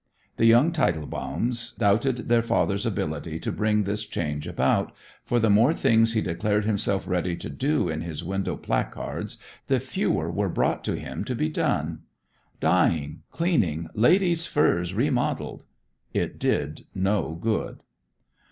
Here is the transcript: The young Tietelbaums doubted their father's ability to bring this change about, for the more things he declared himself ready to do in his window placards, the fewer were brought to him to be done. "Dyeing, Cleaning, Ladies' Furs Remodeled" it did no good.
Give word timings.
The 0.37 0.47
young 0.47 0.71
Tietelbaums 0.71 1.77
doubted 1.77 2.27
their 2.27 2.41
father's 2.41 2.87
ability 2.87 3.37
to 3.37 3.51
bring 3.51 3.83
this 3.83 4.03
change 4.03 4.47
about, 4.47 4.93
for 5.23 5.39
the 5.39 5.47
more 5.51 5.75
things 5.75 6.13
he 6.13 6.21
declared 6.21 6.65
himself 6.65 7.07
ready 7.07 7.35
to 7.35 7.51
do 7.51 7.87
in 7.87 8.01
his 8.01 8.23
window 8.23 8.57
placards, 8.57 9.37
the 9.67 9.79
fewer 9.79 10.31
were 10.31 10.49
brought 10.49 10.83
to 10.85 10.97
him 10.99 11.23
to 11.25 11.35
be 11.35 11.49
done. 11.49 11.99
"Dyeing, 12.59 13.21
Cleaning, 13.29 13.89
Ladies' 13.93 14.47
Furs 14.47 14.95
Remodeled" 14.95 15.65
it 16.15 16.39
did 16.39 16.87
no 16.95 17.35
good. 17.39 17.83